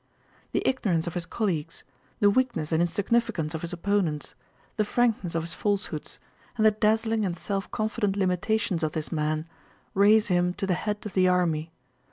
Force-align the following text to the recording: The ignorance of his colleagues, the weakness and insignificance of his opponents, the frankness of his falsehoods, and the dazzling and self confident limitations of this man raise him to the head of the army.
The 0.51 0.67
ignorance 0.67 1.05
of 1.05 1.13
his 1.13 1.27
colleagues, 1.27 1.83
the 2.21 2.31
weakness 2.31 2.71
and 2.71 2.81
insignificance 2.81 3.53
of 3.53 3.61
his 3.61 3.71
opponents, 3.71 4.33
the 4.75 4.83
frankness 4.83 5.35
of 5.35 5.43
his 5.43 5.53
falsehoods, 5.53 6.17
and 6.57 6.65
the 6.65 6.71
dazzling 6.71 7.23
and 7.23 7.37
self 7.37 7.69
confident 7.69 8.15
limitations 8.15 8.81
of 8.81 8.93
this 8.93 9.11
man 9.11 9.47
raise 9.93 10.27
him 10.27 10.55
to 10.55 10.65
the 10.65 10.73
head 10.73 11.05
of 11.05 11.13
the 11.13 11.27
army. 11.27 11.71